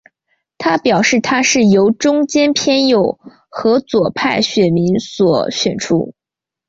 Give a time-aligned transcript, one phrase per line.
[0.57, 3.19] 他表示他是由中间偏右
[3.49, 6.15] 和左派选民所选出。